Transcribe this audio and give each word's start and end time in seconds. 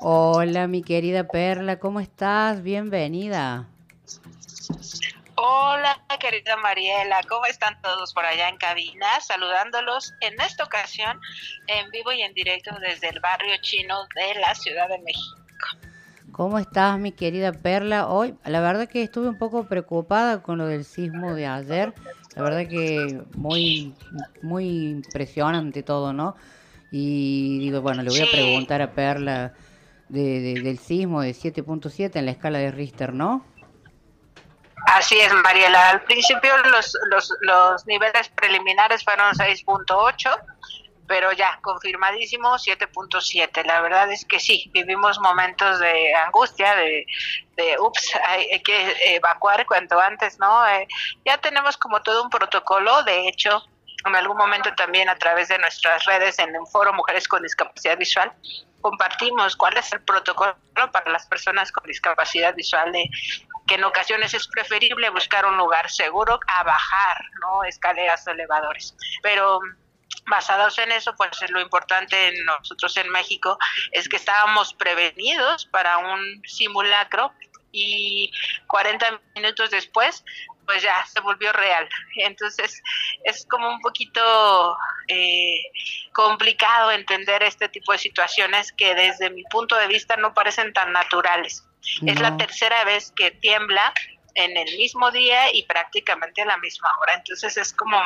Hola, 0.00 0.68
mi 0.68 0.84
querida 0.84 1.26
Perla, 1.26 1.80
¿cómo 1.80 1.98
estás? 1.98 2.62
Bienvenida. 2.62 3.66
Hola, 5.34 6.00
querida 6.20 6.56
Mariela, 6.56 7.20
¿cómo 7.28 7.46
están 7.46 7.82
todos 7.82 8.14
por 8.14 8.24
allá 8.24 8.48
en 8.48 8.58
cabina? 8.58 9.06
Saludándolos 9.20 10.14
en 10.20 10.40
esta 10.40 10.62
ocasión 10.62 11.18
en 11.66 11.90
vivo 11.90 12.12
y 12.12 12.22
en 12.22 12.32
directo 12.32 12.70
desde 12.80 13.08
el 13.08 13.18
barrio 13.18 13.56
chino 13.60 13.96
de 14.14 14.38
la 14.38 14.54
Ciudad 14.54 14.88
de 14.88 14.98
México. 14.98 15.36
¿Cómo 16.30 16.60
estás, 16.60 16.96
mi 17.00 17.10
querida 17.10 17.52
Perla? 17.52 18.06
Hoy, 18.06 18.36
la 18.44 18.60
verdad 18.60 18.88
que 18.88 19.02
estuve 19.02 19.28
un 19.28 19.38
poco 19.38 19.66
preocupada 19.66 20.44
con 20.44 20.58
lo 20.58 20.68
del 20.68 20.84
sismo 20.84 21.34
de 21.34 21.48
ayer. 21.48 21.92
La 22.36 22.42
verdad 22.42 22.68
que 22.68 23.20
muy, 23.34 23.92
muy 24.42 24.90
impresionante 24.90 25.82
todo, 25.82 26.12
¿no? 26.12 26.36
Y 26.92 27.58
digo, 27.58 27.80
bueno, 27.80 28.04
le 28.04 28.10
voy 28.10 28.20
a 28.20 28.30
preguntar 28.30 28.80
a 28.80 28.92
Perla 28.92 29.54
del 30.08 30.78
sismo 30.78 31.20
de 31.20 31.30
7.7 31.30 32.16
en 32.16 32.26
la 32.26 32.32
escala 32.32 32.58
de 32.58 32.70
Richter, 32.70 33.12
¿no? 33.12 33.44
Así 34.86 35.18
es, 35.18 35.32
Mariela. 35.32 35.90
Al 35.90 36.02
principio 36.02 36.56
los, 36.58 36.96
los, 37.10 37.32
los 37.40 37.86
niveles 37.86 38.28
preliminares 38.30 39.04
fueron 39.04 39.34
6.8, 39.34 40.38
pero 41.06 41.32
ya, 41.32 41.58
confirmadísimo 41.62 42.50
7.7. 42.54 43.64
La 43.66 43.80
verdad 43.80 44.10
es 44.12 44.24
que 44.24 44.38
sí, 44.38 44.70
vivimos 44.72 45.18
momentos 45.20 45.80
de 45.80 46.14
angustia, 46.14 46.74
de, 46.76 47.06
de 47.56 47.76
ups, 47.80 48.14
hay, 48.26 48.62
que 48.62 48.94
evacuar 49.16 49.66
cuanto 49.66 49.98
antes, 49.98 50.38
¿no? 50.38 50.66
Eh, 50.68 50.86
ya 51.24 51.38
tenemos 51.38 51.76
como 51.76 52.00
todo 52.02 52.22
un 52.22 52.30
protocolo, 52.30 53.02
de 53.02 53.28
hecho, 53.28 53.62
en 54.06 54.14
algún 54.14 54.36
momento 54.36 54.72
también 54.74 55.08
a 55.08 55.16
través 55.16 55.48
de 55.48 55.58
nuestras 55.58 56.04
redes 56.04 56.38
en 56.38 56.54
el 56.54 56.66
foro 56.70 56.92
Mujeres 56.92 57.26
con 57.26 57.42
Discapacidad 57.42 57.98
Visual, 57.98 58.32
compartimos 58.80 59.56
cuál 59.56 59.76
es 59.76 59.92
el 59.92 60.02
protocolo 60.02 60.56
para 60.92 61.10
las 61.10 61.26
personas 61.26 61.72
con 61.72 61.84
discapacidad 61.86 62.54
visual 62.54 62.92
de 62.92 63.08
que 63.66 63.74
en 63.74 63.84
ocasiones 63.84 64.32
es 64.34 64.48
preferible 64.48 65.10
buscar 65.10 65.44
un 65.46 65.56
lugar 65.56 65.90
seguro 65.90 66.40
a 66.46 66.62
bajar, 66.62 67.22
¿no? 67.40 67.64
Escaleras 67.64 68.26
o 68.26 68.30
elevadores. 68.30 68.96
Pero 69.22 69.60
basados 70.26 70.78
en 70.78 70.92
eso, 70.92 71.14
pues 71.16 71.30
lo 71.50 71.60
importante 71.60 72.32
nosotros 72.44 72.96
en 72.96 73.10
México 73.10 73.58
es 73.92 74.08
que 74.08 74.16
estábamos 74.16 74.74
prevenidos 74.74 75.66
para 75.66 75.98
un 75.98 76.42
simulacro 76.46 77.32
y 77.72 78.32
40 78.66 79.20
minutos 79.34 79.70
después 79.70 80.24
pues 80.68 80.82
ya 80.82 81.02
se 81.06 81.20
volvió 81.20 81.50
real. 81.54 81.88
Entonces 82.16 82.82
es 83.24 83.46
como 83.46 83.70
un 83.70 83.80
poquito 83.80 84.76
eh, 85.08 85.62
complicado 86.12 86.90
entender 86.90 87.42
este 87.42 87.70
tipo 87.70 87.92
de 87.92 87.98
situaciones 87.98 88.70
que 88.72 88.94
desde 88.94 89.30
mi 89.30 89.44
punto 89.44 89.76
de 89.76 89.86
vista 89.86 90.16
no 90.16 90.34
parecen 90.34 90.74
tan 90.74 90.92
naturales. 90.92 91.64
Es 92.04 92.20
la 92.20 92.36
tercera 92.36 92.84
vez 92.84 93.12
que 93.16 93.30
tiembla 93.30 93.94
en 94.34 94.58
el 94.58 94.76
mismo 94.76 95.10
día 95.10 95.50
y 95.54 95.62
prácticamente 95.62 96.42
a 96.42 96.44
la 96.44 96.58
misma 96.58 96.90
hora. 97.00 97.14
Entonces 97.14 97.56
es 97.56 97.72
como 97.72 97.98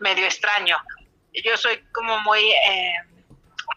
medio 0.00 0.24
extraño. 0.24 0.76
Yo 1.44 1.56
soy 1.56 1.78
como 1.92 2.18
muy 2.22 2.50
eh, 2.50 2.94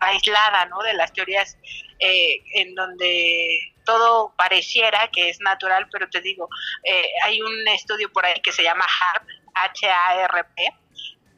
aislada 0.03 0.65
¿no? 0.65 0.79
de 0.81 0.93
las 0.93 1.13
teorías 1.13 1.57
eh, 1.99 2.41
en 2.55 2.75
donde 2.75 3.73
todo 3.83 4.33
pareciera 4.37 5.09
que 5.09 5.29
es 5.29 5.39
natural, 5.41 5.87
pero 5.91 6.09
te 6.09 6.21
digo, 6.21 6.49
eh, 6.83 7.05
hay 7.23 7.41
un 7.41 7.67
estudio 7.69 8.11
por 8.11 8.25
ahí 8.25 8.41
que 8.41 8.51
se 8.51 8.63
llama 8.63 8.85
HARP, 8.85 9.27
H-A-R-P, 9.53 10.73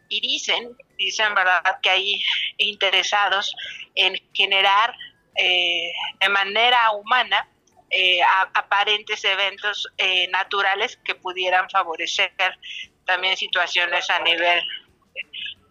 y 0.09 0.21
dicen, 0.21 0.75
dicen 0.97 1.33
verdad 1.33 1.80
que 1.81 1.89
hay 1.89 2.21
interesados 2.58 3.55
en 3.95 4.16
generar 4.33 4.95
eh, 5.36 5.91
de 6.19 6.30
manera 6.30 6.91
humana 6.91 7.49
eh, 7.89 8.19
aparentes 8.53 9.23
eventos 9.23 9.88
naturales 10.30 10.97
que 11.03 11.16
pudieran 11.16 11.69
favorecer 11.69 12.33
también 13.05 13.38
situaciones 13.38 14.09
a 14.09 14.20
nivel 14.20 14.61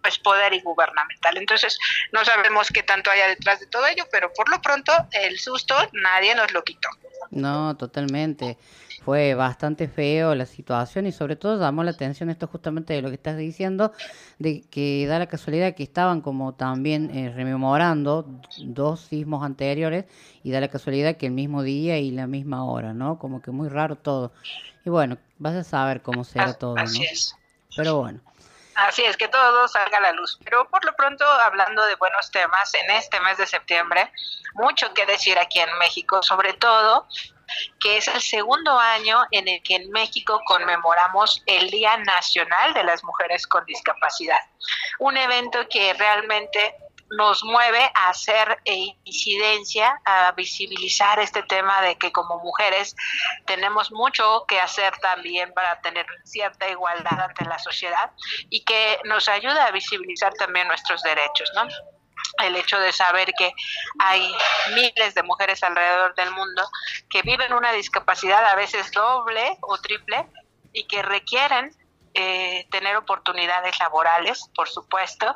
pues 0.04 0.19
poder 0.19 0.53
y 0.53 0.60
gubernamental. 0.60 1.38
Entonces, 1.38 1.78
no 2.12 2.22
sabemos 2.26 2.69
qué 2.69 2.82
tanto 2.82 3.10
haya 3.10 3.26
detrás 3.26 3.59
de 3.59 3.66
todo 3.69 3.87
ello, 3.87 4.04
pero 4.12 4.31
por 4.34 4.50
lo 4.50 4.60
pronto 4.60 4.92
el 5.12 5.38
susto 5.38 5.75
nadie 5.94 6.34
nos 6.34 6.53
lo 6.53 6.62
quitó. 6.62 6.91
No, 7.31 7.75
totalmente. 7.78 8.59
Fue 9.03 9.32
bastante 9.32 9.88
feo 9.88 10.34
la 10.34 10.44
situación 10.44 11.06
y 11.06 11.12
sobre 11.12 11.37
todo 11.37 11.59
llamó 11.59 11.84
la 11.84 11.93
atención 11.93 12.28
esto 12.28 12.48
justamente 12.48 12.93
de 12.93 13.00
lo 13.00 13.09
que 13.09 13.14
estás 13.14 13.38
diciendo, 13.38 13.93
de 14.38 14.60
que 14.70 15.06
da 15.06 15.19
la 15.19 15.26
casualidad 15.26 15.75
que 15.75 15.82
estaban 15.82 16.20
como 16.20 16.54
también 16.54 17.10
eh, 17.16 17.32
rememorando 17.34 18.26
dos 18.59 19.00
sismos 19.00 19.43
anteriores 19.43 20.04
y 20.43 20.50
da 20.50 20.60
la 20.60 20.69
casualidad 20.69 21.16
que 21.16 21.26
el 21.26 21.32
mismo 21.32 21.62
día 21.62 21.98
y 21.98 22.10
la 22.10 22.26
misma 22.26 22.66
hora, 22.66 22.93
¿no? 22.93 23.19
Como 23.19 23.41
que 23.41 23.53
muy 23.53 23.70
raro 23.70 23.97
todo. 23.97 24.32
Y 24.84 24.91
bueno, 24.91 25.16
vas 25.38 25.54
a 25.54 25.64
saber 25.64 26.03
cómo 26.03 26.25
será 26.25 26.53
todo, 26.53 26.76
¿no? 26.76 26.84
Pero 27.75 28.00
bueno. 28.00 28.20
Así 28.77 29.05
es, 29.05 29.17
que 29.17 29.29
todo 29.29 29.69
salga 29.69 29.99
a 29.99 30.01
la 30.01 30.12
luz. 30.12 30.39
Pero 30.45 30.69
por 30.69 30.85
lo 30.85 30.95
pronto, 30.95 31.25
hablando 31.25 31.85
de 31.87 31.95
buenos 31.97 32.31
temas, 32.31 32.75
en 32.75 32.91
este 32.91 33.21
mes 33.21 33.39
de 33.39 33.47
septiembre, 33.47 34.11
mucho 34.55 34.93
que 34.95 35.07
decir 35.07 35.39
aquí 35.39 35.61
en 35.61 35.79
México, 35.79 36.23
sobre 36.23 36.55
todo 36.55 37.07
que 37.81 37.99
es 37.99 38.09
el 38.09 38.21
segundo 38.21 38.79
año 38.79 39.23
en 39.31 39.47
el 39.49 39.62
que 39.62 39.77
en 39.77 39.91
México 39.91 40.41
conmemoramos 40.47 41.43
el 41.47 41.71
Día 41.71 41.97
Nacional 41.99 42.75
de 42.75 42.85
las 42.85 43.05
Mujeres 43.05 43.47
con 43.47 43.65
Discapacidad. 43.67 44.41
Un 44.99 45.17
evento 45.17 45.69
que 45.69 45.93
realmente 45.95 46.75
nos 47.16 47.44
mueve 47.44 47.91
a 47.94 48.08
hacer 48.10 48.58
eh, 48.64 48.97
incidencia, 49.04 50.00
a 50.04 50.32
visibilizar 50.32 51.19
este 51.19 51.42
tema 51.42 51.80
de 51.82 51.97
que 51.97 52.12
como 52.12 52.38
mujeres 52.38 52.94
tenemos 53.47 53.92
mucho 53.92 54.44
que 54.47 54.60
hacer 54.60 54.97
también 54.98 55.52
para 55.52 55.80
tener 55.80 56.06
cierta 56.25 56.69
igualdad 56.69 57.20
ante 57.20 57.44
la 57.44 57.58
sociedad 57.58 58.10
y 58.50 58.64
que 58.64 58.98
nos 59.04 59.28
ayuda 59.28 59.66
a 59.66 59.70
visibilizar 59.70 60.32
también 60.34 60.69
nuestros 60.69 61.02
derechos, 61.02 61.50
¿no? 61.54 61.66
el 62.42 62.56
hecho 62.56 62.78
de 62.80 62.92
saber 62.92 63.32
que 63.38 63.52
hay 63.98 64.32
miles 64.75 65.14
de 65.14 65.22
mujeres 65.22 65.62
alrededor 65.62 66.14
del 66.14 66.31
mundo 66.32 66.69
que 67.08 67.22
viven 67.22 67.52
una 67.52 67.72
discapacidad 67.72 68.44
a 68.44 68.56
veces 68.56 68.91
doble 68.92 69.56
o 69.60 69.78
triple 69.78 70.26
y 70.72 70.86
que 70.86 71.02
requieren 71.02 71.70
eh, 72.14 72.66
tener 72.70 72.97
oportunidades 72.97 73.78
laborales, 73.80 74.48
por 74.54 74.69
supuesto, 74.69 75.34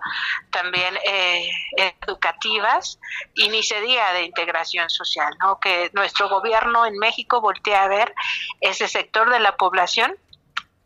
también 0.51 0.97
eh, 1.05 1.51
educativas 1.77 3.01
y 3.35 3.49
ni 3.49 3.63
se 3.63 3.81
diga 3.81 4.13
de 4.13 4.23
integración 4.23 4.89
social, 4.89 5.35
¿no? 5.41 5.59
Que 5.59 5.91
nuestro 5.93 6.29
gobierno 6.29 6.87
en 6.87 6.97
México 6.99 7.41
voltee 7.41 7.75
a 7.75 7.89
ver 7.89 8.15
ese 8.61 8.87
sector 8.87 9.29
de 9.31 9.41
la 9.41 9.57
población 9.57 10.17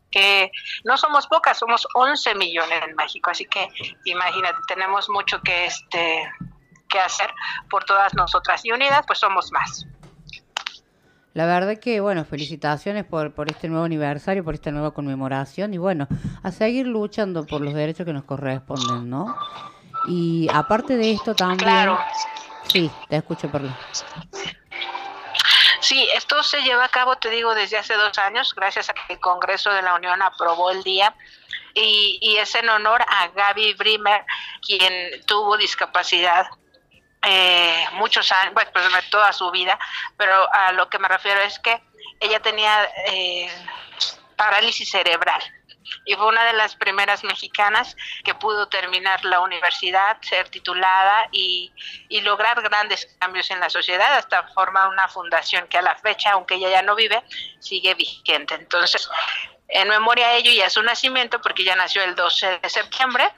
que 0.09 0.51
no 0.83 0.97
somos 0.97 1.27
pocas, 1.27 1.57
somos 1.57 1.87
11 1.95 2.35
millones 2.35 2.81
en 2.87 2.95
México, 2.95 3.31
así 3.31 3.45
que 3.45 3.67
imagínate, 4.05 4.57
tenemos 4.67 5.09
mucho 5.09 5.41
que 5.41 5.65
este 5.65 6.31
que 6.89 6.99
hacer 6.99 7.33
por 7.69 7.83
todas 7.85 8.13
nosotras 8.13 8.63
y 8.65 8.71
unidas 8.71 9.03
pues 9.07 9.19
somos 9.19 9.51
más. 9.51 9.87
La 11.33 11.47
verdad 11.47 11.79
que, 11.79 11.99
bueno, 11.99 12.25
felicitaciones 12.25 13.05
por, 13.05 13.33
por 13.33 13.49
este 13.49 13.67
nuevo 13.67 13.85
aniversario, 13.85 14.43
por 14.43 14.53
esta 14.53 14.69
nueva 14.69 14.93
conmemoración 14.93 15.73
y 15.73 15.79
bueno, 15.79 16.07
a 16.43 16.51
seguir 16.51 16.85
luchando 16.85 17.45
por 17.45 17.61
los 17.61 17.73
derechos 17.73 18.05
que 18.05 18.13
nos 18.13 18.23
corresponden, 18.23 19.09
¿no? 19.09 19.35
Y 20.07 20.47
aparte 20.53 20.95
de 20.95 21.11
esto 21.11 21.33
también... 21.33 21.57
Claro. 21.57 21.99
Sí, 22.67 22.89
te 23.09 23.17
escucho, 23.17 23.49
perdón. 23.49 23.75
Sí, 25.81 26.07
esto 26.15 26.41
se 26.43 26.61
lleva 26.61 26.85
a 26.85 26.89
cabo, 26.89 27.15
te 27.17 27.29
digo, 27.29 27.55
desde 27.55 27.77
hace 27.77 27.95
dos 27.95 28.17
años, 28.19 28.53
gracias 28.55 28.89
a 28.89 28.93
que 28.93 29.13
el 29.13 29.19
Congreso 29.19 29.71
de 29.71 29.81
la 29.81 29.95
Unión 29.95 30.21
aprobó 30.21 30.71
el 30.71 30.83
día 30.83 31.15
y, 31.73 32.19
y 32.21 32.37
es 32.37 32.53
en 32.55 32.69
honor 32.69 33.01
a 33.01 33.27
Gaby 33.29 33.73
Brimer, 33.73 34.23
quien 34.61 34.93
tuvo 35.25 35.57
discapacidad 35.57 36.45
eh, 37.25 37.85
muchos 37.93 38.31
años, 38.31 38.53
bueno, 38.53 38.71
pues 38.73 39.09
toda 39.09 39.31
su 39.33 39.49
vida, 39.51 39.77
pero 40.17 40.47
a 40.53 40.71
lo 40.73 40.89
que 40.89 40.99
me 40.99 41.07
refiero 41.07 41.41
es 41.41 41.59
que 41.59 41.81
ella 42.19 42.39
tenía 42.41 42.89
eh, 43.07 43.49
parálisis 44.35 44.89
cerebral 44.89 45.41
y 46.05 46.15
fue 46.15 46.27
una 46.27 46.45
de 46.45 46.53
las 46.53 46.75
primeras 46.75 47.23
mexicanas 47.23 47.95
que 48.23 48.33
pudo 48.35 48.67
terminar 48.67 49.23
la 49.25 49.39
universidad, 49.39 50.17
ser 50.21 50.49
titulada 50.49 51.27
y, 51.31 51.71
y 52.09 52.21
lograr 52.21 52.61
grandes 52.61 53.07
cambios 53.19 53.49
en 53.51 53.59
la 53.59 53.69
sociedad, 53.69 54.17
hasta 54.17 54.43
formar 54.49 54.89
una 54.89 55.07
fundación 55.07 55.67
que 55.67 55.77
a 55.77 55.81
la 55.81 55.95
fecha, 55.95 56.31
aunque 56.31 56.55
ella 56.55 56.69
ya 56.69 56.81
no 56.81 56.95
vive, 56.95 57.23
sigue 57.59 57.93
vigente. 57.93 58.55
Entonces, 58.55 59.09
en 59.69 59.87
memoria 59.87 60.27
a 60.27 60.33
ello 60.33 60.51
y 60.51 60.61
a 60.61 60.69
su 60.69 60.81
nacimiento, 60.83 61.41
porque 61.41 61.63
ella 61.63 61.75
nació 61.75 62.03
el 62.03 62.15
12 62.15 62.59
de 62.59 62.69
septiembre, 62.69 63.31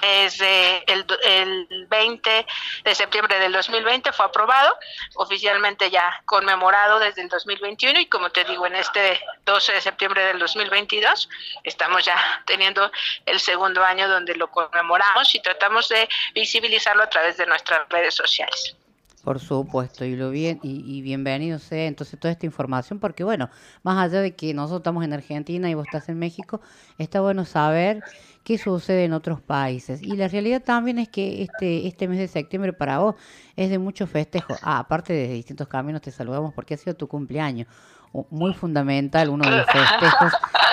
desde 0.00 0.84
el, 0.92 1.06
el 1.24 1.86
20 1.88 2.46
de 2.84 2.94
septiembre 2.94 3.38
del 3.38 3.52
2020 3.52 4.12
fue 4.12 4.26
aprobado, 4.26 4.76
oficialmente 5.14 5.90
ya 5.90 6.22
conmemorado 6.24 6.98
desde 6.98 7.22
el 7.22 7.28
2021 7.28 8.00
y 8.00 8.06
como 8.06 8.30
te 8.30 8.44
digo, 8.44 8.66
en 8.66 8.76
este 8.76 9.20
12 9.44 9.72
de 9.72 9.80
septiembre 9.80 10.24
del 10.26 10.38
2022 10.38 11.28
estamos 11.64 12.04
ya 12.04 12.16
teniendo 12.46 12.90
el 13.24 13.40
segundo 13.40 13.84
año 13.84 14.08
donde 14.08 14.34
lo 14.34 14.50
conmemoramos 14.50 15.34
y 15.34 15.40
tratamos 15.40 15.88
de 15.88 16.08
visibilizarlo 16.34 17.02
a 17.02 17.10
través 17.10 17.36
de 17.36 17.46
nuestras 17.46 17.88
redes 17.88 18.14
sociales. 18.14 18.76
Por 19.26 19.40
supuesto, 19.40 20.04
y 20.04 20.14
lo 20.14 20.30
bien 20.30 20.60
y, 20.62 21.02
bienvenido 21.02 21.58
sea 21.58 21.86
entonces 21.86 22.16
toda 22.16 22.30
esta 22.30 22.46
información, 22.46 23.00
porque 23.00 23.24
bueno, 23.24 23.50
más 23.82 23.98
allá 23.98 24.20
de 24.20 24.36
que 24.36 24.54
nosotros 24.54 24.82
estamos 24.82 25.02
en 25.02 25.12
Argentina 25.12 25.68
y 25.68 25.74
vos 25.74 25.84
estás 25.84 26.08
en 26.08 26.16
México, 26.16 26.60
está 26.96 27.20
bueno 27.20 27.44
saber 27.44 28.04
qué 28.44 28.56
sucede 28.56 29.04
en 29.04 29.12
otros 29.12 29.40
países. 29.40 30.00
Y 30.00 30.16
la 30.16 30.28
realidad 30.28 30.62
también 30.62 31.00
es 31.00 31.08
que 31.08 31.42
este, 31.42 31.88
este 31.88 32.06
mes 32.06 32.20
de 32.20 32.28
septiembre 32.28 32.72
para 32.72 32.98
vos 32.98 33.16
es 33.56 33.68
de 33.68 33.80
mucho 33.80 34.06
festejo. 34.06 34.54
Ah, 34.62 34.78
aparte 34.78 35.12
de 35.12 35.26
distintos 35.26 35.66
caminos 35.66 36.02
te 36.02 36.12
saludamos 36.12 36.54
porque 36.54 36.74
ha 36.74 36.76
sido 36.76 36.94
tu 36.94 37.08
cumpleaños. 37.08 37.66
Muy 38.30 38.54
fundamental, 38.54 39.28
uno 39.28 39.50
de 39.50 39.56
los 39.56 39.66
festejos 39.66 40.32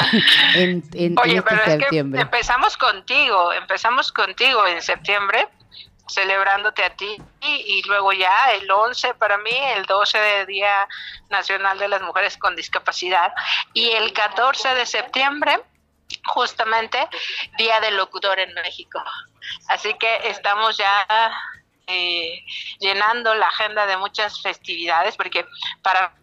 en, 0.55 0.83
en, 0.93 1.15
Oye, 1.17 1.37
este 1.37 1.49
pero 1.49 1.65
septiembre. 1.65 2.21
Es 2.21 2.27
que 2.27 2.35
empezamos 2.35 2.77
contigo, 2.77 3.51
empezamos 3.51 4.11
contigo 4.11 4.67
en 4.67 4.79
septiembre 4.83 5.47
celebrándote 6.07 6.83
a 6.83 6.95
ti 6.95 7.17
y, 7.41 7.81
luego 7.87 8.13
ya 8.13 8.51
el 8.53 8.69
11 8.69 9.13
para 9.15 9.37
mí, 9.37 9.55
el 9.75 9.85
12 9.85 10.17
de 10.17 10.45
Día 10.45 10.87
Nacional 11.29 11.79
de 11.79 11.87
las 11.87 12.01
Mujeres 12.01 12.37
con 12.37 12.55
Discapacidad 12.55 13.33
y 13.73 13.89
el 13.91 14.13
14 14.13 14.75
de 14.75 14.85
septiembre 14.85 15.59
justamente 16.25 16.97
Día 17.57 17.79
del 17.79 17.97
Locutor 17.97 18.39
en 18.39 18.53
México. 18.53 19.01
Así 19.67 19.93
que 19.95 20.27
estamos 20.27 20.77
ya 20.77 21.05
eh, 21.87 22.45
llenando 22.79 23.33
la 23.35 23.47
agenda 23.47 23.85
de 23.85 23.97
muchas 23.97 24.41
festividades 24.41 25.17
porque 25.17 25.45
para 25.81 26.13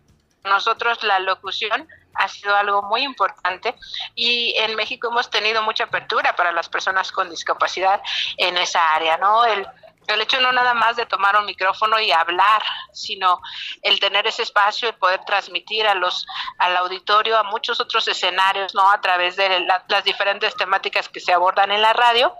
nosotros 0.44 1.02
la 1.02 1.18
locución 1.18 1.88
ha 2.14 2.28
sido 2.28 2.54
algo 2.56 2.82
muy 2.82 3.02
importante 3.02 3.74
y 4.14 4.54
en 4.56 4.74
México 4.76 5.08
hemos 5.08 5.30
tenido 5.30 5.62
mucha 5.62 5.84
apertura 5.84 6.34
para 6.34 6.52
las 6.52 6.68
personas 6.68 7.12
con 7.12 7.30
discapacidad 7.30 8.00
en 8.36 8.56
esa 8.56 8.94
área, 8.94 9.16
¿no? 9.16 9.44
El, 9.44 9.66
el 10.06 10.20
hecho 10.20 10.40
no 10.40 10.52
nada 10.52 10.74
más 10.74 10.96
de 10.96 11.06
tomar 11.06 11.36
un 11.36 11.46
micrófono 11.46 12.00
y 12.00 12.10
hablar, 12.10 12.62
sino 12.92 13.40
el 13.82 14.00
tener 14.00 14.26
ese 14.26 14.42
espacio 14.42 14.88
y 14.88 14.92
poder 14.92 15.24
transmitir 15.24 15.86
a 15.86 15.94
los 15.94 16.26
al 16.58 16.76
auditorio 16.78 17.38
a 17.38 17.44
muchos 17.44 17.80
otros 17.80 18.08
escenarios, 18.08 18.74
¿no? 18.74 18.90
A 18.90 19.00
través 19.00 19.36
de 19.36 19.66
las 19.88 20.04
diferentes 20.04 20.54
temáticas 20.56 21.08
que 21.08 21.20
se 21.20 21.32
abordan 21.32 21.70
en 21.70 21.82
la 21.82 21.92
radio, 21.92 22.34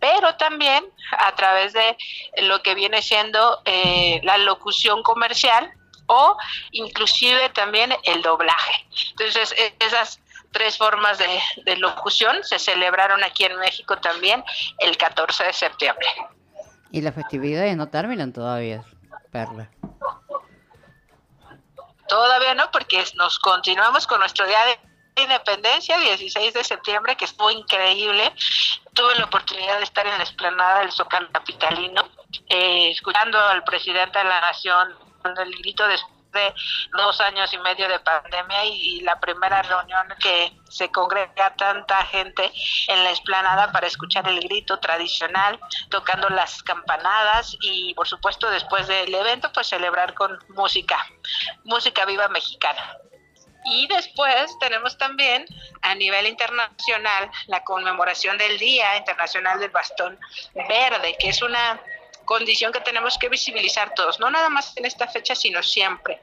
pero 0.00 0.36
también 0.36 0.84
a 1.12 1.32
través 1.34 1.72
de 1.74 1.96
lo 2.38 2.62
que 2.62 2.74
viene 2.74 3.02
siendo 3.02 3.62
eh, 3.64 4.20
la 4.24 4.38
locución 4.38 5.02
comercial 5.02 5.72
o 6.12 6.36
inclusive 6.72 7.48
también 7.50 7.94
el 8.04 8.22
doblaje. 8.22 8.86
Entonces, 9.10 9.54
esas 9.80 10.20
tres 10.52 10.76
formas 10.76 11.16
de, 11.18 11.40
de 11.64 11.76
locución 11.78 12.44
se 12.44 12.58
celebraron 12.58 13.24
aquí 13.24 13.44
en 13.44 13.58
México 13.58 13.96
también 13.96 14.44
el 14.80 14.96
14 14.98 15.44
de 15.44 15.52
septiembre. 15.54 16.06
Y 16.90 17.00
las 17.00 17.14
festividades 17.14 17.74
no 17.76 17.88
terminan 17.88 18.34
todavía, 18.34 18.84
Perla. 19.30 19.70
Todavía 22.06 22.54
no, 22.54 22.70
porque 22.70 23.02
nos 23.14 23.38
continuamos 23.38 24.06
con 24.06 24.20
nuestro 24.20 24.46
día 24.46 24.58
de 24.66 25.22
independencia, 25.22 25.98
16 25.98 26.52
de 26.52 26.64
septiembre, 26.64 27.16
que 27.16 27.24
estuvo 27.24 27.50
increíble. 27.50 28.30
Tuve 28.92 29.14
la 29.16 29.24
oportunidad 29.24 29.78
de 29.78 29.84
estar 29.84 30.06
en 30.06 30.18
la 30.18 30.24
explanada 30.24 30.80
del 30.80 30.92
Zócalo 30.92 31.30
Capitalino, 31.32 32.06
eh, 32.48 32.90
escuchando 32.90 33.38
al 33.38 33.64
presidente 33.64 34.18
de 34.18 34.24
la 34.24 34.42
Nación, 34.42 34.94
el 35.24 35.54
grito 35.58 35.86
de 35.86 35.96
de 36.32 36.54
dos 36.92 37.20
años 37.20 37.52
y 37.52 37.58
medio 37.58 37.88
de 37.88 37.98
pandemia 38.00 38.64
y, 38.64 39.00
la 39.02 39.20
primera 39.20 39.62
reunión 39.62 40.06
que 40.20 40.52
se 40.68 40.90
congrega 40.90 41.54
tanta 41.56 42.04
gente 42.06 42.50
en 42.88 43.04
la 43.04 43.10
explanada 43.10 43.70
para 43.72 43.86
escuchar 43.86 44.26
el 44.28 44.40
grito 44.40 44.78
tradicional, 44.78 45.58
tocando 45.90 46.28
las 46.30 46.62
campanadas 46.62 47.56
y 47.60 47.94
por 47.94 48.08
supuesto 48.08 48.50
después 48.50 48.86
del 48.86 49.14
evento 49.14 49.52
pues 49.52 49.68
celebrar 49.68 50.14
con 50.14 50.38
música, 50.50 51.04
música 51.64 52.04
viva 52.04 52.28
mexicana. 52.28 52.96
Y 53.64 53.86
después 53.86 54.58
tenemos 54.58 54.98
también 54.98 55.46
a 55.82 55.94
nivel 55.94 56.26
internacional 56.26 57.30
la 57.46 57.62
conmemoración 57.62 58.36
del 58.36 58.58
Día 58.58 58.96
Internacional 58.96 59.60
del 59.60 59.70
Bastón 59.70 60.18
Verde, 60.68 61.16
que 61.20 61.28
es 61.28 61.42
una 61.42 61.80
condición 62.32 62.72
que 62.72 62.80
tenemos 62.80 63.18
que 63.18 63.28
visibilizar 63.28 63.92
todos, 63.94 64.18
no 64.18 64.30
nada 64.30 64.48
más 64.48 64.74
en 64.78 64.86
esta 64.86 65.06
fecha, 65.06 65.34
sino 65.34 65.62
siempre. 65.62 66.18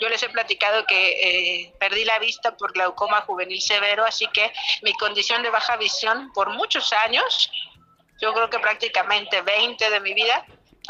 Yo 0.00 0.08
les 0.08 0.22
he 0.22 0.28
platicado 0.28 0.86
que 0.86 1.00
eh, 1.10 1.74
perdí 1.80 2.04
la 2.04 2.20
vista 2.20 2.56
por 2.56 2.72
glaucoma 2.72 3.22
juvenil 3.22 3.60
severo, 3.60 4.04
así 4.04 4.28
que 4.28 4.52
mi 4.82 4.92
condición 4.92 5.42
de 5.42 5.50
baja 5.50 5.76
visión 5.76 6.32
por 6.32 6.50
muchos 6.50 6.92
años, 6.92 7.50
yo 8.20 8.32
creo 8.34 8.48
que 8.48 8.60
prácticamente 8.60 9.42
20 9.42 9.90
de 9.90 9.98
mi 9.98 10.14
vida, 10.14 10.46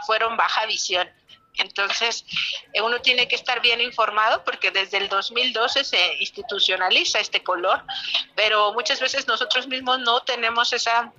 fueron 0.06 0.36
baja 0.36 0.66
visión. 0.66 1.08
Entonces, 1.54 2.26
eh, 2.74 2.82
uno 2.82 3.00
tiene 3.00 3.26
que 3.26 3.36
estar 3.36 3.62
bien 3.62 3.80
informado 3.80 4.44
porque 4.44 4.70
desde 4.70 4.98
el 4.98 5.08
2012 5.08 5.82
se 5.82 6.14
institucionaliza 6.18 7.20
este 7.20 7.42
color, 7.42 7.82
pero 8.36 8.74
muchas 8.74 9.00
veces 9.00 9.26
nosotros 9.26 9.66
mismos 9.66 9.98
no 10.00 10.20
tenemos 10.24 10.74
esa 10.74 11.10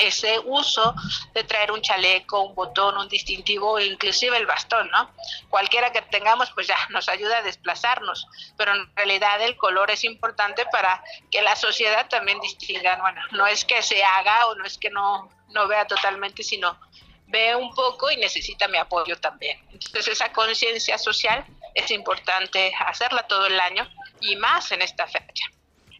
ese 0.00 0.38
uso 0.40 0.94
de 1.34 1.44
traer 1.44 1.72
un 1.72 1.80
chaleco, 1.80 2.40
un 2.42 2.54
botón, 2.54 2.96
un 2.98 3.08
distintivo 3.08 3.78
inclusive 3.80 4.36
el 4.36 4.46
bastón, 4.46 4.90
¿no? 4.90 5.10
Cualquiera 5.48 5.92
que 5.92 6.02
tengamos 6.02 6.50
pues 6.52 6.66
ya 6.66 6.76
nos 6.90 7.08
ayuda 7.08 7.38
a 7.38 7.42
desplazarnos, 7.42 8.26
pero 8.56 8.74
en 8.74 8.94
realidad 8.94 9.40
el 9.42 9.56
color 9.56 9.90
es 9.90 10.04
importante 10.04 10.64
para 10.72 11.02
que 11.30 11.42
la 11.42 11.56
sociedad 11.56 12.08
también 12.08 12.40
distinga, 12.40 12.98
bueno, 13.00 13.20
no 13.32 13.46
es 13.46 13.64
que 13.64 13.82
se 13.82 14.02
haga 14.02 14.46
o 14.46 14.54
no 14.54 14.64
es 14.64 14.78
que 14.78 14.90
no, 14.90 15.28
no 15.48 15.68
vea 15.68 15.86
totalmente, 15.86 16.42
sino 16.42 16.78
ve 17.26 17.54
un 17.54 17.72
poco 17.74 18.10
y 18.10 18.16
necesita 18.16 18.68
mi 18.68 18.78
apoyo 18.78 19.16
también. 19.16 19.58
Entonces 19.72 20.08
esa 20.08 20.32
conciencia 20.32 20.98
social 20.98 21.44
es 21.74 21.90
importante 21.90 22.72
hacerla 22.86 23.22
todo 23.28 23.46
el 23.46 23.58
año 23.60 23.88
y 24.20 24.36
más 24.36 24.72
en 24.72 24.82
esta 24.82 25.06
fecha. 25.06 25.44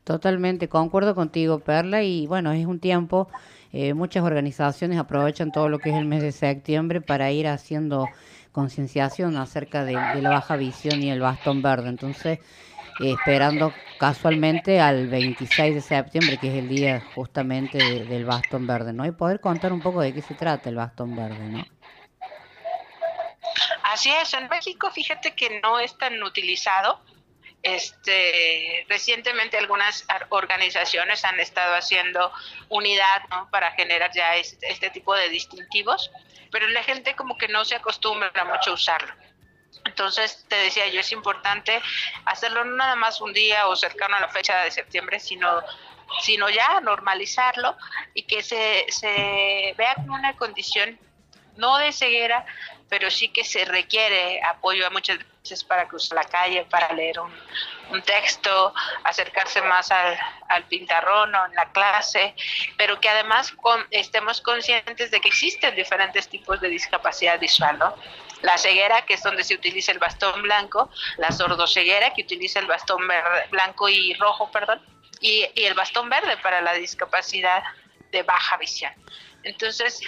Totalmente, 0.04 0.68
concuerdo 0.68 1.14
contigo, 1.14 1.60
Perla, 1.60 2.02
y 2.02 2.26
bueno, 2.26 2.52
es 2.52 2.66
un 2.66 2.80
tiempo, 2.80 3.28
eh, 3.72 3.94
muchas 3.94 4.24
organizaciones 4.24 4.98
aprovechan 4.98 5.52
todo 5.52 5.68
lo 5.68 5.80
que 5.80 5.90
es 5.90 5.96
el 5.96 6.04
mes 6.04 6.22
de 6.22 6.32
septiembre 6.32 7.00
para 7.00 7.30
ir 7.30 7.46
haciendo 7.46 8.12
concienciación 8.52 9.36
acerca 9.36 9.84
de, 9.84 10.20
la 10.22 10.30
baja 10.30 10.56
visión 10.56 11.02
y 11.02 11.10
el 11.10 11.20
bastón 11.20 11.62
verde. 11.62 11.88
Entonces, 11.88 12.40
esperando 12.98 13.82
casualmente 13.96 14.80
al 14.80 15.08
26 15.08 15.74
de 15.74 15.82
septiembre, 15.82 16.38
que 16.38 16.48
es 16.48 16.54
el 16.58 16.68
día 16.68 17.00
justamente 17.00 18.06
del 18.06 18.24
bastón 18.24 18.66
verde, 18.66 18.92
¿no? 18.92 19.06
Y 19.06 19.12
poder 19.12 19.40
contar 19.40 19.72
un 19.72 19.82
poco 19.82 20.00
de 20.00 20.14
qué 20.14 20.22
se 20.22 20.34
trata 20.34 20.68
el 20.68 20.76
bastón 20.76 21.14
verde, 21.14 21.48
¿no? 21.48 21.68
Así 23.92 24.10
es, 24.10 24.32
en 24.34 24.48
México 24.48 24.90
fíjate 24.90 25.34
que 25.34 25.60
no 25.60 25.78
es 25.78 25.96
tan 25.98 26.22
utilizado 26.22 27.00
este, 27.62 28.86
recientemente 28.88 29.58
algunas 29.58 30.06
organizaciones 30.30 31.24
han 31.24 31.38
estado 31.40 31.74
haciendo 31.74 32.32
unidad 32.68 33.22
para 33.50 33.72
generar 33.72 34.10
ya 34.14 34.36
este, 34.36 34.90
tipo 34.90 35.14
de 35.14 35.28
distintivos, 35.28 36.10
pero 36.50 36.68
la 36.68 36.82
gente 36.82 37.14
como 37.14 37.36
que 37.36 37.48
no 37.48 37.64
se 37.64 37.76
acostumbra 37.76 38.44
mucho 38.44 38.70
a 38.70 38.74
usarlo. 38.74 39.12
Entonces, 39.84 40.44
te 40.48 40.56
decía 40.56 40.88
yo, 40.88 41.00
es 41.00 41.12
importante 41.12 41.80
hacerlo 42.24 42.64
no 42.64 42.76
nada 42.76 42.96
más 42.96 43.20
un 43.20 43.32
día 43.32 43.66
o 43.66 43.76
cercano 43.76 44.16
a 44.16 44.20
la 44.20 44.28
fecha 44.28 44.62
de 44.62 44.70
septiembre, 44.70 45.20
sino, 45.20 45.62
sino 46.22 46.48
ya 46.48 46.80
normalizarlo 46.80 47.76
y 48.14 48.24
que 48.24 48.42
se, 48.42 48.86
se 48.88 49.74
vea 49.76 49.94
como 49.94 50.14
una 50.14 50.36
condición 50.36 50.98
no 51.56 51.76
de 51.78 51.92
ceguera, 51.92 52.46
pero 52.90 53.08
sí 53.08 53.28
que 53.28 53.44
se 53.44 53.64
requiere 53.64 54.42
apoyo 54.42 54.84
a 54.84 54.90
muchas 54.90 55.18
veces 55.42 55.62
para 55.62 55.86
cruzar 55.86 56.16
la 56.16 56.24
calle, 56.24 56.66
para 56.68 56.92
leer 56.92 57.20
un, 57.20 58.02
texto, 58.02 58.74
acercarse 59.04 59.62
más 59.62 59.90
al, 59.90 60.18
al, 60.48 60.64
pintarrón 60.64 61.34
o 61.34 61.46
en 61.46 61.54
la 61.54 61.70
clase, 61.72 62.34
pero 62.76 63.00
que 63.00 63.08
además 63.08 63.54
estemos 63.90 64.40
conscientes 64.40 65.10
de 65.10 65.20
que 65.20 65.28
existen 65.28 65.74
diferentes 65.74 66.28
tipos 66.28 66.60
de 66.60 66.68
discapacidad 66.68 67.38
visual, 67.38 67.78
¿no? 67.78 67.94
La 68.42 68.58
ceguera, 68.58 69.02
que 69.06 69.14
es 69.14 69.22
donde 69.22 69.44
se 69.44 69.54
utiliza 69.54 69.92
el 69.92 69.98
bastón 69.98 70.42
blanco, 70.42 70.90
la 71.16 71.30
sordoceguera, 71.30 72.12
que 72.12 72.22
utiliza 72.22 72.58
el 72.58 72.66
bastón 72.66 73.02
blanco 73.50 73.88
y 73.88 74.14
rojo, 74.14 74.50
perdón, 74.50 74.80
y, 75.20 75.46
y 75.54 75.64
el 75.64 75.74
bastón 75.74 76.08
verde 76.08 76.36
para 76.38 76.60
la 76.60 76.72
discapacidad 76.74 77.62
de 78.10 78.22
baja 78.22 78.56
visión. 78.56 78.92
Entonces, 79.42 80.00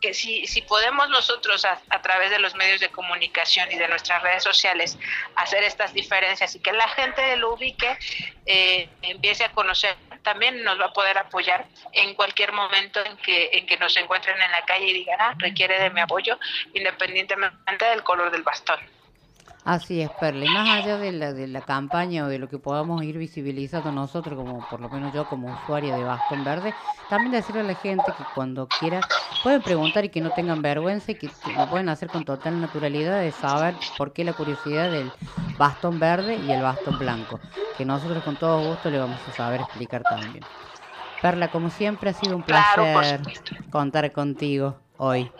que 0.00 0.14
si, 0.14 0.46
si 0.46 0.62
podemos 0.62 1.08
nosotros 1.08 1.64
a, 1.64 2.02
través 2.02 2.30
de 2.30 2.38
los 2.38 2.54
medios 2.54 2.80
de 2.80 2.88
comunicación 2.88 3.70
y 3.70 3.76
de 3.76 3.88
nuestras 3.88 4.22
redes 4.22 4.42
sociales 4.42 4.98
hacer 5.36 5.62
estas 5.62 5.92
diferencias 5.92 6.54
y 6.54 6.60
que 6.60 6.72
la 6.72 6.88
gente 6.88 7.36
lo 7.36 7.54
ubique, 7.54 7.98
eh, 8.46 8.88
empiece 9.02 9.44
a 9.44 9.52
conocer, 9.52 9.96
también 10.22 10.62
nos 10.64 10.80
va 10.80 10.86
a 10.86 10.92
poder 10.92 11.18
apoyar 11.18 11.66
en 11.92 12.14
cualquier 12.14 12.52
momento 12.52 13.04
en 13.04 13.16
que, 13.18 13.50
en 13.52 13.66
que 13.66 13.76
nos 13.76 13.96
encuentren 13.96 14.40
en 14.40 14.50
la 14.50 14.64
calle 14.64 14.86
y 14.86 14.92
digan, 14.92 15.20
ah, 15.20 15.34
requiere 15.38 15.78
de 15.80 15.90
mi 15.90 16.00
apoyo, 16.00 16.38
independientemente 16.74 17.84
del 17.84 18.02
color 18.02 18.30
del 18.30 18.42
bastón. 18.42 18.80
Así 19.64 20.00
es, 20.00 20.10
Perle. 20.10 20.48
Más 20.48 20.68
allá 20.68 20.96
de 20.96 21.12
la, 21.12 21.34
de 21.34 21.46
la 21.46 21.62
campaña 21.62 22.24
o 22.24 22.28
de 22.28 22.38
lo 22.38 22.48
que 22.48 22.58
podamos 22.58 23.04
ir 23.04 23.18
visibilizando 23.18 23.92
nosotros, 23.92 24.36
como 24.36 24.66
por 24.66 24.80
lo 24.80 24.88
menos 24.88 25.12
yo 25.12 25.28
como 25.28 25.50
usuaria 25.50 25.94
de 25.94 26.04
Bastón 26.04 26.44
Verde, 26.44 26.76
también 27.06 27.32
decirle 27.32 27.60
a 27.60 27.64
la 27.64 27.74
gente 27.74 28.14
que 28.14 28.26
cuando 28.26 28.72
quiera 28.72 29.04
pueden 29.42 29.62
preguntar 29.62 30.04
y 30.04 30.08
que 30.08 30.22
no 30.22 30.32
tengan 30.32 30.62
vergüenza 30.62 31.12
y 31.12 31.16
que, 31.16 31.30
lo 31.56 31.68
pueden 31.68 31.88
hacer 31.90 32.10
con 32.10 32.24
total 32.24 32.58
naturalidad 32.60 33.20
de 33.20 33.32
saber 33.32 33.80
por 33.96 34.12
qué 34.14 34.24
la 34.24 34.32
curiosidad 34.32 34.90
del 34.90 35.14
bastón 35.58 35.98
verde 35.98 36.36
y 36.36 36.52
el 36.52 36.62
bastón 36.62 36.98
blanco, 36.98 37.42
que 37.74 37.84
nosotros 37.84 38.24
con 38.24 38.38
todo 38.38 38.62
gusto 38.62 38.90
le 38.90 38.98
vamos 38.98 39.28
a 39.28 39.32
saber 39.32 39.60
explicar 39.60 40.04
también. 40.04 40.46
Perla, 41.20 41.50
como 41.50 41.68
siempre, 41.68 42.10
ha 42.10 42.14
sido 42.14 42.34
un 42.36 42.42
placer 42.44 43.20
contar 43.70 44.10
contigo 44.12 44.80
hoy. 44.96 45.30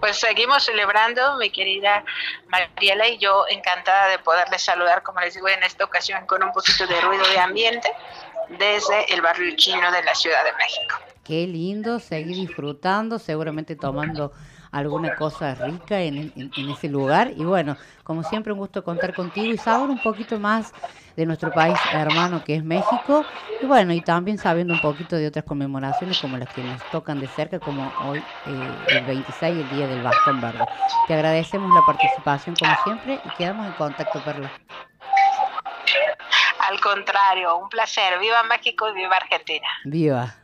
Pues 0.00 0.18
seguimos 0.18 0.64
celebrando, 0.64 1.36
mi 1.38 1.50
querida 1.50 2.04
Mariela 2.48 3.08
y 3.08 3.18
yo 3.18 3.46
encantada 3.48 4.08
de 4.08 4.18
poderles 4.18 4.62
saludar, 4.62 5.02
como 5.02 5.20
les 5.20 5.34
digo, 5.34 5.48
en 5.48 5.62
esta 5.62 5.84
ocasión 5.84 6.26
con 6.26 6.42
un 6.42 6.52
poquito 6.52 6.86
de 6.86 7.00
ruido 7.00 7.26
de 7.28 7.38
ambiente 7.38 7.92
desde 8.58 9.12
el 9.12 9.22
barrio 9.22 9.56
chino 9.56 9.90
de 9.90 10.02
la 10.02 10.14
Ciudad 10.14 10.44
de 10.44 10.52
México. 10.52 10.96
Qué 11.24 11.46
lindo 11.46 11.98
seguir 11.98 12.36
disfrutando, 12.36 13.18
seguramente 13.18 13.74
tomando 13.74 14.32
alguna 14.78 15.14
cosa 15.16 15.54
rica 15.54 16.00
en, 16.00 16.32
ese 16.56 16.88
lugar. 16.88 17.32
Y 17.36 17.44
bueno, 17.44 17.76
como 18.04 18.22
siempre, 18.22 18.52
un 18.52 18.58
gusto 18.58 18.84
contar 18.84 19.14
contigo 19.14 19.52
y 19.52 19.58
saber 19.58 19.88
un 19.88 19.98
poquito 19.98 20.38
más 20.38 20.72
de 21.16 21.24
nuestro 21.24 21.50
país 21.50 21.78
hermano 21.92 22.44
que 22.44 22.56
es 22.56 22.64
México. 22.64 23.24
Y 23.62 23.66
bueno, 23.66 23.92
y 23.92 24.00
también 24.02 24.38
sabiendo 24.38 24.74
un 24.74 24.80
poquito 24.80 25.16
de 25.16 25.26
otras 25.26 25.44
conmemoraciones 25.44 26.20
como 26.20 26.36
las 26.36 26.52
que 26.52 26.62
nos 26.62 26.82
tocan 26.90 27.18
de 27.20 27.26
cerca, 27.26 27.58
como 27.58 27.90
hoy 28.04 28.18
eh, 28.18 28.70
el 28.88 29.04
26, 29.06 29.58
el 29.58 29.70
Día 29.70 29.86
del 29.86 30.02
Bastón 30.02 30.40
Verde. 30.40 30.64
Te 31.06 31.14
agradecemos 31.14 31.72
la 31.74 31.80
participación 31.82 32.54
como 32.56 32.74
siempre 32.84 33.20
y 33.24 33.28
quedamos 33.36 33.66
en 33.66 33.72
contacto, 33.72 34.22
Perla. 34.22 34.52
Al 36.68 36.80
contrario, 36.80 37.56
un 37.56 37.68
placer. 37.68 38.18
Viva 38.18 38.42
México 38.42 38.88
y 38.90 38.94
viva 38.94 39.16
Argentina. 39.16 39.68
Viva. 39.84 40.36